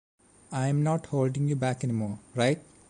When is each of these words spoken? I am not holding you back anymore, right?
I 0.51 0.67
am 0.67 0.81
not 0.81 1.05
holding 1.05 1.47
you 1.47 1.55
back 1.55 1.83
anymore, 1.83 2.17
right? 2.33 2.59